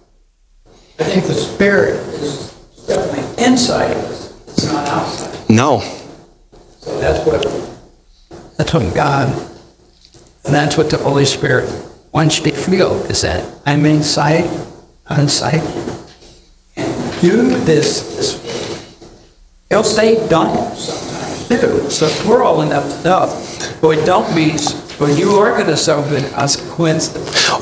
[0.99, 2.53] I think the spirit is
[2.87, 5.49] definitely inside of us, it's not outside.
[5.49, 5.81] No.
[6.79, 7.43] So that's what,
[8.57, 9.29] that's what God,
[10.45, 11.69] and that's what the Holy Spirit
[12.13, 14.45] wants you to feel, is that I'm inside,
[15.09, 15.61] inside,
[16.77, 19.07] and do this, this way.
[19.69, 24.57] He'll say don't sometimes too, so we're all enough enough, but don't be,
[24.99, 27.13] but you are gonna suffer the consequence.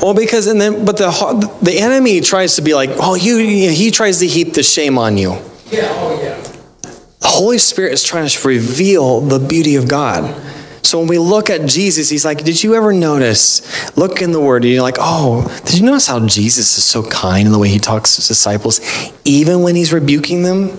[0.02, 3.38] Well, because and then, but the the enemy tries to be like, oh, you.
[3.38, 5.32] He tries to heap the shame on you.
[5.70, 6.40] Yeah, oh yeah.
[7.20, 10.42] The Holy Spirit is trying to reveal the beauty of God.
[10.86, 13.96] So when we look at Jesus, he's like, Did you ever notice?
[13.96, 17.02] Look in the Word, and you're like, Oh, did you notice how Jesus is so
[17.02, 18.80] kind in the way he talks to his disciples,
[19.24, 20.78] even when he's rebuking them?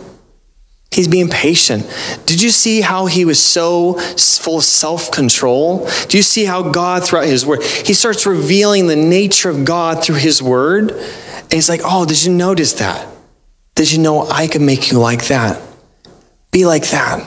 [0.92, 1.86] He's being patient.
[2.26, 5.88] Did you see how he was so full of self control?
[6.08, 10.04] Do you see how God, throughout his word, he starts revealing the nature of God
[10.04, 10.92] through his word?
[10.92, 13.08] And he's like, Oh, did you notice that?
[13.76, 15.62] Did you know I can make you like that?
[16.52, 17.26] Be like that.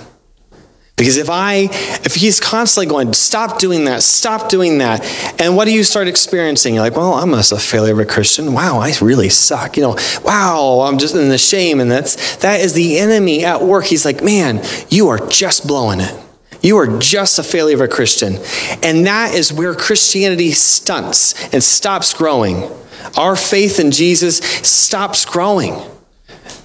[1.01, 1.71] Because if I,
[2.05, 5.03] if he's constantly going, stop doing that, stop doing that,
[5.41, 6.75] and what do you start experiencing?
[6.75, 8.53] You're like, well, I'm just a failure of a Christian.
[8.53, 9.79] Wow, I really suck.
[9.79, 13.63] You know, wow, I'm just in the shame, and that's that is the enemy at
[13.63, 13.87] work.
[13.87, 16.15] He's like, man, you are just blowing it.
[16.61, 18.35] You are just a failure of a Christian,
[18.83, 22.71] and that is where Christianity stunts and stops growing.
[23.17, 25.77] Our faith in Jesus stops growing.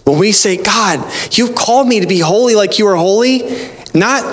[0.04, 4.23] When we say, God, you've called me to be holy like you are holy, not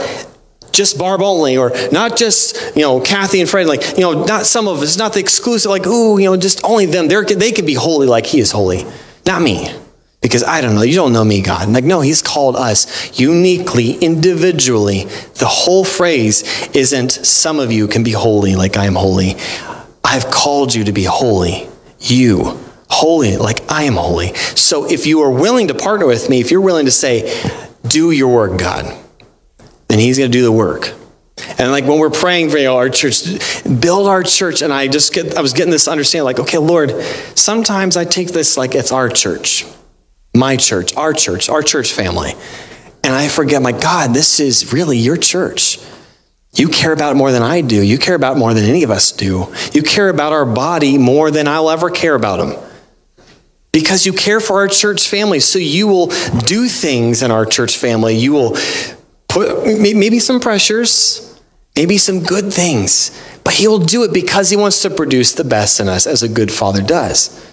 [0.73, 4.47] just Barb only, or not just, you know, Kathy and Fred, like, you know, not
[4.47, 7.09] some of us, not the exclusive, like, ooh, you know, just only them.
[7.09, 8.87] They're, they can be holy like he is holy.
[9.27, 9.73] Not me.
[10.21, 11.69] Because I don't know, you don't know me, God.
[11.69, 15.05] Like, no, he's called us uniquely, individually.
[15.35, 19.35] The whole phrase isn't some of you can be holy like I am holy.
[20.05, 21.69] I've called you to be holy.
[21.99, 22.57] You,
[22.89, 24.35] holy like I am holy.
[24.35, 27.51] So if you are willing to partner with me, if you're willing to say,
[27.89, 29.02] do your work, God
[29.93, 30.95] and he's going to do the work.
[31.59, 33.25] And like when we're praying for you know, our church,
[33.81, 36.91] build our church, and I just get, I was getting this understanding, like, okay, Lord,
[37.35, 39.65] sometimes I take this like it's our church,
[40.35, 42.33] my church, our church, our church family,
[43.05, 45.79] and I forget, my God, this is really your church.
[46.55, 47.83] You care about it more than I do.
[47.83, 49.53] You care about it more than any of us do.
[49.73, 52.63] You care about our body more than I'll ever care about them.
[53.73, 55.41] Because you care for our church family.
[55.41, 56.09] So you will
[56.47, 58.17] do things in our church family.
[58.17, 58.57] You will
[59.33, 61.41] put maybe some pressures,
[61.75, 63.11] maybe some good things,
[63.45, 66.23] but he will do it because he wants to produce the best in us as
[66.23, 67.51] a good father does.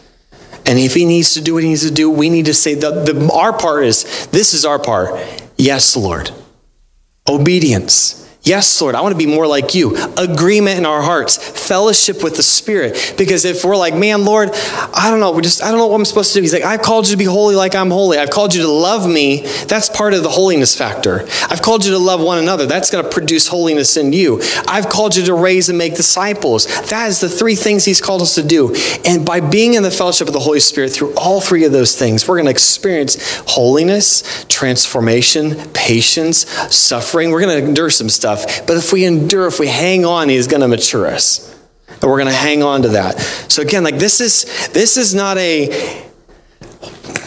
[0.66, 2.76] And if he needs to do what he needs to do, we need to say
[2.76, 5.20] that the, our part is this is our part.
[5.58, 6.32] Yes, Lord.
[7.28, 8.19] Obedience.
[8.44, 9.98] Yes, Lord, I want to be more like you.
[10.18, 13.16] Agreement in our hearts, fellowship with the Spirit.
[13.18, 15.96] Because if we're like, man, Lord, I don't know, we just I don't know what
[15.96, 16.42] I'm supposed to do.
[16.42, 18.18] He's like, I've called you to be holy like I'm holy.
[18.18, 19.42] I've called you to love me.
[19.68, 21.28] That's part of the holiness factor.
[21.50, 22.66] I've called you to love one another.
[22.66, 24.42] That's going to produce holiness in you.
[24.68, 26.66] I've called you to raise and make disciples.
[26.90, 28.74] That is the three things He's called us to do.
[29.04, 31.98] And by being in the fellowship of the Holy Spirit through all three of those
[31.98, 37.32] things, we're going to experience holiness, transformation, patience, suffering.
[37.32, 38.68] We're going to endure some stuff stuff.
[38.68, 41.56] But if we endure, if we hang on, He's going to mature us.
[42.02, 43.20] And we're going to hang on to that.
[43.50, 46.06] So again, like this is this is not a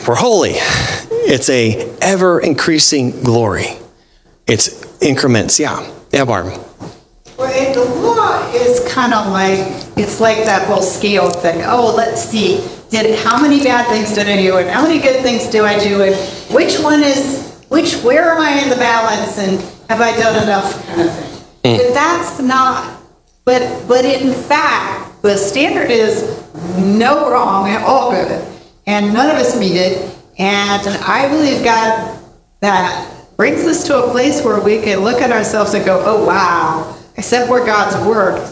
[0.06, 0.52] we're holy.
[1.24, 3.76] It's a ever increasing glory.
[4.46, 5.60] It's increments.
[5.60, 5.88] Yeah.
[6.10, 6.46] Yeah, Barb.
[7.38, 9.60] Well, the law is kind of like
[9.96, 11.62] it's like that whole scale thing.
[11.64, 12.66] Oh, let's see.
[12.90, 15.78] Did how many bad things did I do, and how many good things do I
[15.78, 16.14] do, and
[16.54, 17.94] which one is which?
[18.02, 19.38] Where am I in the balance?
[19.38, 19.58] And
[19.92, 21.42] have I done enough kind of thing.
[21.76, 21.78] Mm.
[21.78, 23.02] But that's not,
[23.44, 26.22] but, but in fact, the standard is
[26.78, 28.48] no wrong, at all good.
[28.86, 30.16] And none of us meet it.
[30.38, 32.18] And I believe God
[32.60, 36.24] that brings us to a place where we can look at ourselves and go, oh,
[36.24, 38.50] wow, except where God's work,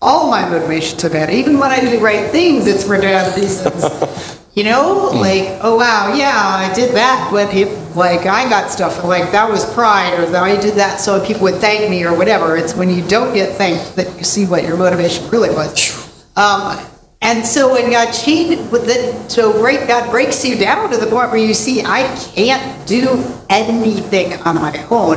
[0.00, 1.30] all my motivations are bad.
[1.30, 4.38] Even when I do the right things, it's for these things.
[4.54, 5.20] You know, mm.
[5.20, 9.48] like, oh wow, yeah, I did that, but if like I got stuff like that
[9.48, 12.56] was pride, or that I did that so people would thank me, or whatever.
[12.56, 16.26] It's when you don't get thanked that you see what your motivation really was.
[16.36, 16.78] Um,
[17.22, 21.06] and so when God changed, with the, so break, God breaks you down to the
[21.06, 22.02] point where you see I
[22.34, 25.16] can't do anything on my own,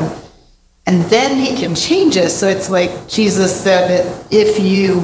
[0.86, 2.34] and then He can change us.
[2.34, 5.02] So it's like Jesus said that if you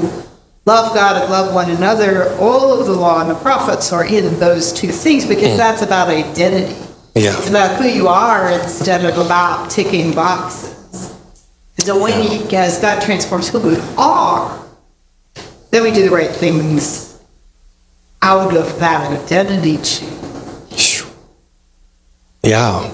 [0.65, 4.39] love God and love one another, all of the law and the prophets are in
[4.39, 5.57] those two things because mm.
[5.57, 6.73] that's about identity.
[7.15, 7.37] Yeah.
[7.37, 10.71] It's about who you are instead of about ticking boxes.
[11.77, 12.33] So when yeah.
[12.33, 14.65] you, as God transforms who we are,
[15.71, 17.19] then we do the right things
[18.21, 21.03] out of that identity change.
[22.43, 22.89] Yeah.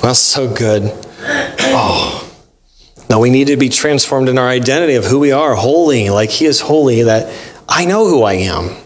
[0.00, 0.90] That's so good.
[1.22, 2.19] Oh.
[3.10, 6.30] No, we need to be transformed in our identity of who we are, holy, like
[6.30, 7.34] He is holy, that
[7.68, 8.76] I know who I am.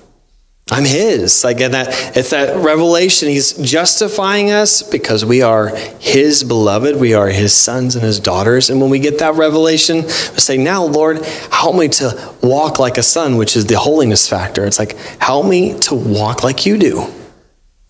[0.71, 1.45] I'm His.
[1.45, 3.29] Like, that it's that revelation.
[3.29, 5.69] He's justifying us because we are
[6.01, 6.97] His beloved.
[6.97, 8.71] We are His sons and His daughters.
[8.71, 12.97] And when we get that revelation, we say, "Now, Lord, help me to walk like
[12.97, 14.65] a son," which is the holiness factor.
[14.65, 17.07] It's like, help me to walk like You do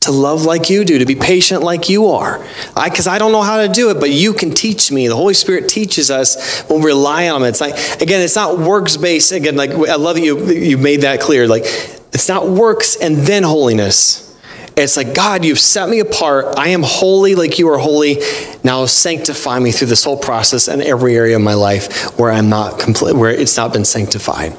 [0.05, 2.45] to love like you do, to be patient like you are.
[2.77, 5.09] I because I don't know how to do it, but you can teach me.
[5.09, 7.49] The Holy Spirit teaches us when we rely on it.
[7.49, 9.33] It's like again, it's not works based.
[9.33, 11.47] Again, like I love that you you made that clear.
[11.47, 14.25] Like it's not works and then holiness.
[14.77, 16.59] It's like, God, you've set me apart.
[16.59, 18.17] I am holy like you are holy.
[18.65, 22.49] Now sanctify me through this whole process and every area of my life where I'm
[22.49, 24.57] not complete, where it's not been sanctified.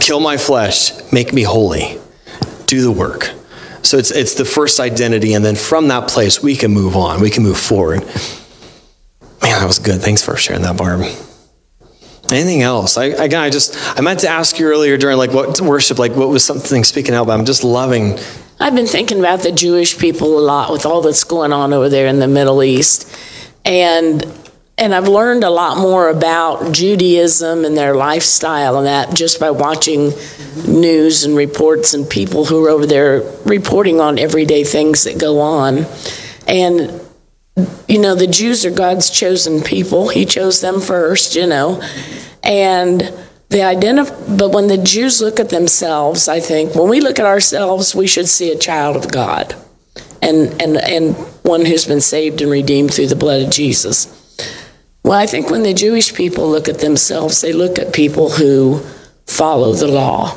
[0.00, 1.98] Kill my flesh, make me holy.
[2.66, 3.32] Do the work.
[3.84, 7.20] So it's, it's the first identity, and then from that place, we can move on.
[7.20, 8.00] We can move forward.
[8.00, 10.00] Man, that was good.
[10.00, 11.02] Thanks for sharing that, Barb.
[12.32, 12.96] Anything else?
[12.96, 16.12] I, again, I just, I meant to ask you earlier during like what worship, like
[16.12, 18.18] what was something speaking out, but I'm just loving.
[18.58, 21.90] I've been thinking about the Jewish people a lot with all that's going on over
[21.90, 23.14] there in the Middle East.
[23.66, 24.24] And
[24.76, 29.50] and I've learned a lot more about Judaism and their lifestyle and that just by
[29.50, 30.12] watching
[30.66, 35.40] news and reports and people who are over there reporting on everyday things that go
[35.40, 35.86] on.
[36.48, 37.00] And,
[37.86, 40.08] you know, the Jews are God's chosen people.
[40.08, 41.80] He chose them first, you know.
[42.42, 43.12] And
[43.50, 47.26] they identify but when the Jews look at themselves, I think when we look at
[47.26, 49.54] ourselves, we should see a child of God
[50.20, 51.14] and, and, and
[51.44, 54.23] one who's been saved and redeemed through the blood of Jesus.
[55.04, 58.80] Well, I think when the Jewish people look at themselves, they look at people who
[59.26, 60.34] follow the law.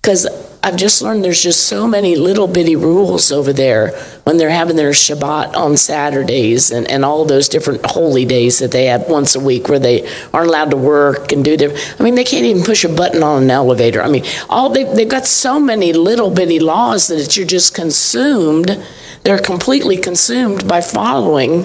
[0.00, 0.28] Because
[0.62, 3.90] I've just learned there's just so many little bitty rules over there
[4.22, 8.70] when they're having their Shabbat on Saturdays and, and all those different holy days that
[8.70, 11.76] they have once a week where they aren't allowed to work and do their.
[11.98, 14.02] I mean, they can't even push a button on an elevator.
[14.02, 18.80] I mean, all they, they've got so many little bitty laws that you're just consumed.
[19.24, 21.64] They're completely consumed by following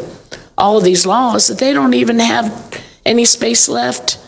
[0.60, 4.20] all of these laws that they don't even have any space left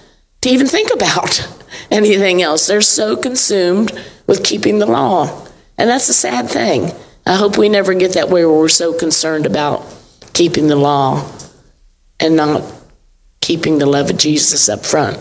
[0.42, 1.48] to even think about
[1.92, 2.68] anything else.
[2.68, 3.92] They're so consumed
[4.26, 5.48] with keeping the law.
[5.78, 6.92] And that's a sad thing.
[7.26, 9.86] I hope we never get that way where we're so concerned about
[10.34, 11.30] keeping the law
[12.20, 12.64] and not
[13.42, 15.20] keeping the love of Jesus up front.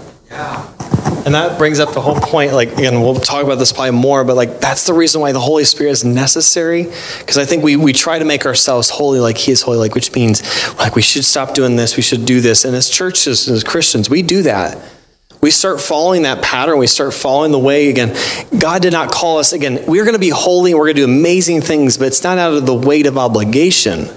[1.24, 2.52] And that brings up the whole point.
[2.52, 5.40] Like, again, we'll talk about this probably more, but like, that's the reason why the
[5.40, 6.84] Holy Spirit is necessary.
[7.18, 9.94] Because I think we, we try to make ourselves holy like He is holy, like,
[9.94, 10.42] which means
[10.78, 12.64] like we should stop doing this, we should do this.
[12.64, 14.78] And as churches, as Christians, we do that.
[15.40, 16.78] We start following that pattern.
[16.78, 18.14] We start following the way again.
[18.58, 21.06] God did not call us, again, we're going to be holy and we're going to
[21.06, 24.08] do amazing things, but it's not out of the weight of obligation.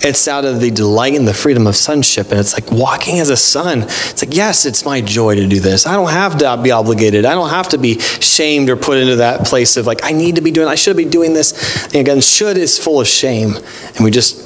[0.00, 2.30] It's out of the delight and the freedom of sonship.
[2.30, 3.82] And it's like walking as a son.
[3.82, 5.86] It's like, yes, it's my joy to do this.
[5.86, 7.24] I don't have to be obligated.
[7.24, 10.36] I don't have to be shamed or put into that place of like, I need
[10.36, 11.86] to be doing, I should be doing this.
[11.86, 13.54] And again, should is full of shame.
[13.96, 14.45] And we just,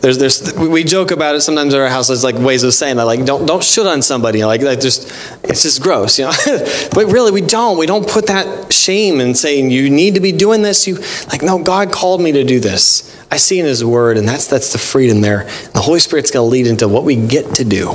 [0.00, 2.08] there's, there's, we joke about it sometimes at our house.
[2.08, 4.44] There's like ways of saying that, like, don't, don't should on somebody.
[4.44, 5.12] Like, like just,
[5.44, 6.32] it's just gross, you know.
[6.92, 7.78] but really, we don't.
[7.78, 10.86] We don't put that shame in saying you need to be doing this.
[10.86, 10.96] You
[11.28, 13.06] like, no, God called me to do this.
[13.30, 15.44] I see in His Word, and that's that's the freedom there.
[15.74, 17.94] The Holy Spirit's going to lead into what we get to do.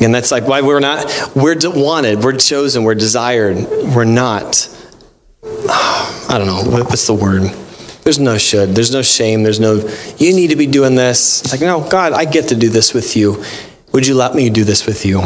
[0.00, 3.56] And that's like why we're not, we're wanted, we're chosen, we're desired.
[3.94, 4.68] We're not,
[5.68, 7.50] I don't know, what's the word?
[8.02, 8.70] There's no should.
[8.70, 9.42] There's no shame.
[9.42, 9.76] There's no,
[10.18, 11.42] you need to be doing this.
[11.42, 13.44] It's like, no, God, I get to do this with you.
[13.92, 15.20] Would you let me do this with you?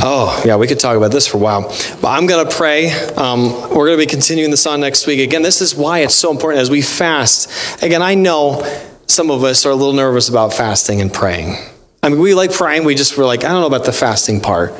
[0.00, 1.62] Oh, yeah, we could talk about this for a while.
[2.00, 2.90] But I'm going to pray.
[2.90, 5.20] Um, we're going to be continuing this on next week.
[5.20, 7.82] Again, this is why it's so important as we fast.
[7.82, 8.62] Again, I know
[9.06, 11.56] some of us are a little nervous about fasting and praying.
[12.02, 12.84] I mean, we like praying.
[12.84, 14.74] We just were like, I don't know about the fasting part.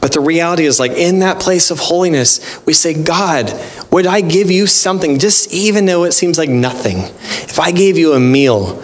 [0.00, 3.52] But the reality is, like, in that place of holiness, we say, God,
[3.90, 6.98] would I give you something, just even though it seems like nothing?
[6.98, 8.82] If I gave you a meal,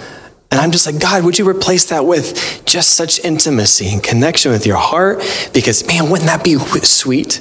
[0.51, 4.53] and I'm just like, God, would you replace that with just such intimacy and connection
[4.53, 5.23] with your heart?
[5.53, 7.41] Because, man, wouldn't that be sweet?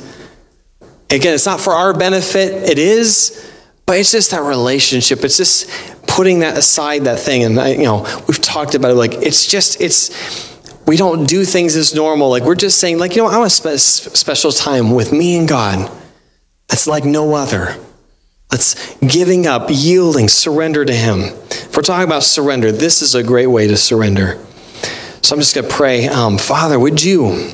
[1.09, 3.51] Again, it's not for our benefit, it is,
[3.85, 5.23] but it's just that relationship.
[5.23, 5.69] It's just
[6.07, 7.43] putting that aside, that thing.
[7.43, 10.52] And, I, you know, we've talked about it, like, it's just, it's,
[10.85, 12.29] we don't do things as normal.
[12.29, 15.37] Like, we're just saying, like, you know, I want a spe- special time with me
[15.37, 15.89] and God
[16.67, 17.77] that's like no other.
[18.49, 21.21] That's giving up, yielding, surrender to Him.
[21.21, 24.43] If we're talking about surrender, this is a great way to surrender.
[25.21, 26.07] So I'm just going to pray.
[26.07, 27.51] Um, Father, would you?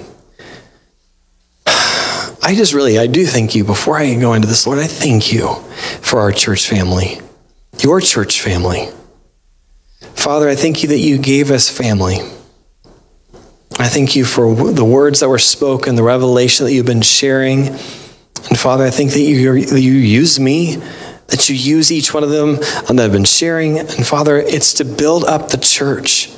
[1.66, 3.64] I just really, I do thank you.
[3.64, 5.54] Before I go into this, Lord, I thank you
[6.02, 7.20] for our church family,
[7.80, 8.90] your church family.
[10.16, 12.20] Father, I thank you that you gave us family.
[13.80, 17.68] I thank you for the words that were spoken, the revelation that you've been sharing.
[17.68, 20.76] And Father, I think that you, you use me,
[21.28, 22.60] that you use each one of them
[22.90, 23.80] um, that I've been sharing.
[23.80, 26.30] And Father, it's to build up the church,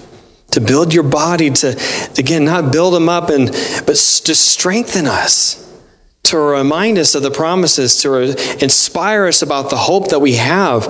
[0.51, 5.61] to build your body, to, again, not build them up, and but to strengthen us
[6.23, 10.85] to remind us of the promises, to inspire us about the hope that we have.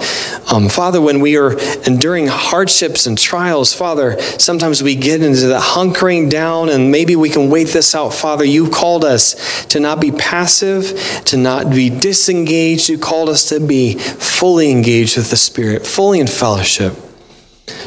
[0.51, 1.57] Um, Father, when we are
[1.88, 7.29] enduring hardships and trials, Father, sometimes we get into the hunkering down and maybe we
[7.29, 8.13] can wait this out.
[8.13, 12.89] Father, you called us to not be passive, to not be disengaged.
[12.89, 16.93] You called us to be fully engaged with the Spirit, fully in fellowship.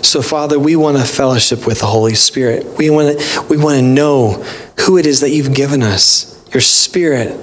[0.02, 2.78] So, Father, we want to fellowship with the Holy Spirit.
[2.78, 4.42] We want to, we want to know
[4.80, 7.38] who it is that you've given us your spirit,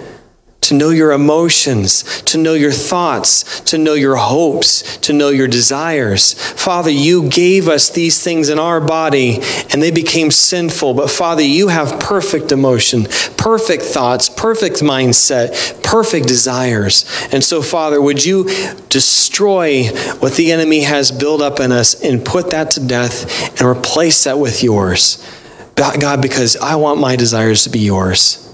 [0.62, 5.48] to know your emotions, to know your thoughts, to know your hopes, to know your
[5.48, 6.34] desires.
[6.34, 9.40] Father, you gave us these things in our body
[9.72, 10.94] and they became sinful.
[10.94, 13.06] But Father, you have perfect emotion,
[13.38, 17.06] perfect thoughts, perfect mindset, perfect desires.
[17.32, 18.46] And so, Father, would you
[18.88, 19.86] destroy
[20.20, 24.24] what the enemy has built up in us and put that to death and replace
[24.26, 25.28] that with yours?
[25.76, 28.51] God, because I want my desires to be yours.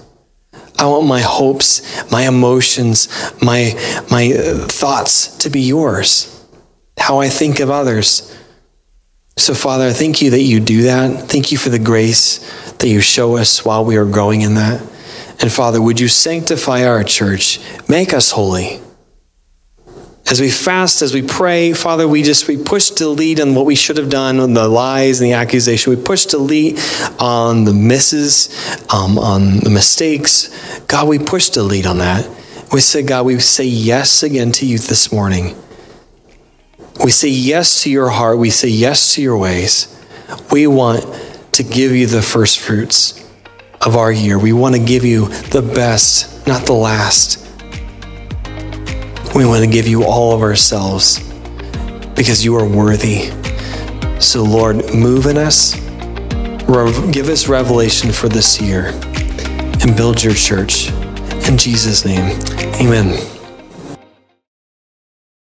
[0.78, 3.08] I want my hopes, my emotions,
[3.42, 3.74] my,
[4.10, 6.46] my uh, thoughts to be yours,
[6.96, 8.34] how I think of others.
[9.36, 11.28] So, Father, I thank you that you do that.
[11.28, 12.38] Thank you for the grace
[12.78, 14.80] that you show us while we are growing in that.
[15.40, 17.60] And, Father, would you sanctify our church?
[17.88, 18.80] Make us holy.
[20.30, 23.74] As we fast, as we pray, Father, we just we push delete on what we
[23.74, 25.96] should have done, on the lies and the accusation.
[25.96, 26.78] We push delete
[27.18, 28.50] on the misses,
[28.92, 30.80] um, on the mistakes.
[30.86, 32.28] God, we push delete on that.
[32.72, 35.56] We say, God, we say yes again to you this morning.
[37.02, 38.36] We say yes to your heart.
[38.36, 39.98] We say yes to your ways.
[40.52, 41.06] We want
[41.52, 43.24] to give you the first fruits
[43.80, 44.38] of our year.
[44.38, 47.47] We want to give you the best, not the last.
[49.38, 51.20] We want to give you all of ourselves
[52.16, 53.30] because you are worthy.
[54.20, 55.76] So, Lord, move in us,
[57.12, 58.86] give us revelation for this year,
[59.80, 60.90] and build your church.
[61.48, 62.36] In Jesus' name,
[62.80, 63.37] amen.